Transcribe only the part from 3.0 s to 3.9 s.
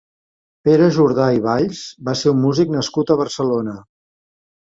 a Barcelona.